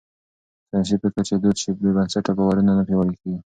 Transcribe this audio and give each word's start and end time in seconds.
ساينسي 0.69 0.95
فکر 1.03 1.21
چې 1.27 1.33
دود 1.41 1.57
شي، 1.61 1.69
بې 1.79 1.89
بنسټه 1.97 2.31
باورونه 2.37 2.71
نه 2.77 2.83
پياوړي 2.87 3.15
کېږي. 3.21 3.39